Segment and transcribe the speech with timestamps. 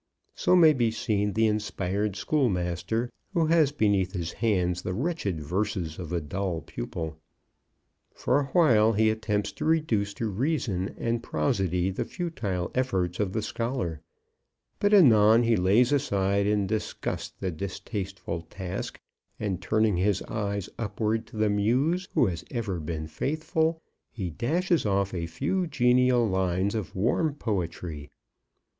[0.33, 5.99] So may be seen the inspired schoolmaster who has beneath his hands the wretched verses
[5.99, 7.17] of a dull pupil.
[8.15, 13.43] For awhile he attempts to reduce to reason and prosody the futile efforts of the
[13.43, 14.01] scholar,
[14.79, 18.99] but anon he lays aside in disgust the distasteful task,
[19.39, 24.83] and turning his eyes upwards to the Muse who has ever been faithful, he dashes
[24.83, 28.09] off a few genial lines of warm poetry.